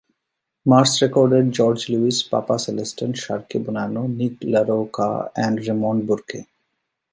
Mares 0.65 0.99
recorded 1.03 1.51
George 1.51 1.87
Lewis, 1.89 2.23
Papa 2.23 2.53
Celestin, 2.57 3.15
Sharkey 3.15 3.59
Bonano, 3.59 4.07
Nick 4.11 4.39
LaRocca, 4.39 5.31
and 5.37 5.59
Raymond 5.59 6.07
Burke. 6.07 6.47